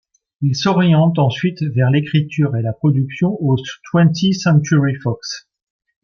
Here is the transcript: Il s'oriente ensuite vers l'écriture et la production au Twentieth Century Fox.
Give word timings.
Il 0.41 0.55
s'oriente 0.55 1.19
ensuite 1.19 1.61
vers 1.61 1.91
l'écriture 1.91 2.55
et 2.57 2.63
la 2.63 2.73
production 2.73 3.37
au 3.39 3.55
Twentieth 3.91 4.33
Century 4.39 4.95
Fox. 4.95 5.47